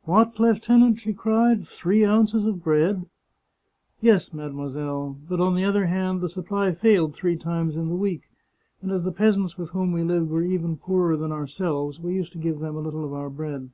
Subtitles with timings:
[0.12, 3.06] 'What, lieutenant!' she cried,' three ounces of bread?'"
[3.74, 5.16] * Yes, mademoiselle.
[5.26, 7.76] But, on the other hand, the 5 The Chartreuse of Parma supply failed three times
[7.78, 8.24] in the week,
[8.82, 12.32] and as the peasants with whom we lived were even poorer than ourselves, we used
[12.32, 13.70] to give them a little of our bread.'